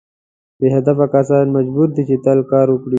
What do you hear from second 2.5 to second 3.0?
کار وکړي.